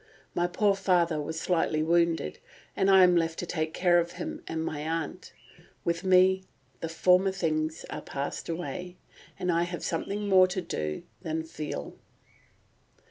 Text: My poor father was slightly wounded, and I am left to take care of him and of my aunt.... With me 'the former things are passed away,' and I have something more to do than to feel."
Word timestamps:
My 0.33 0.47
poor 0.47 0.73
father 0.73 1.21
was 1.21 1.39
slightly 1.39 1.83
wounded, 1.83 2.39
and 2.75 2.89
I 2.89 3.03
am 3.03 3.15
left 3.15 3.37
to 3.37 3.45
take 3.45 3.71
care 3.71 3.99
of 3.99 4.13
him 4.13 4.41
and 4.47 4.61
of 4.61 4.65
my 4.65 4.79
aunt.... 4.79 5.31
With 5.85 6.03
me 6.03 6.45
'the 6.79 6.89
former 6.89 7.31
things 7.31 7.85
are 7.91 8.01
passed 8.01 8.49
away,' 8.49 8.97
and 9.37 9.51
I 9.51 9.61
have 9.61 9.83
something 9.83 10.27
more 10.27 10.47
to 10.47 10.61
do 10.61 11.03
than 11.21 11.43
to 11.43 11.47
feel." 11.47 11.99